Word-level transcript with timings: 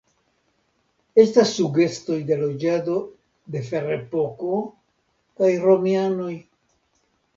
Estas 1.23 1.51
sugestoj 1.57 2.17
de 2.31 2.37
loĝado 2.41 2.95
de 3.57 3.61
Ferepoko 3.69 4.59
kaj 5.41 5.55
romianoj. 5.69 6.35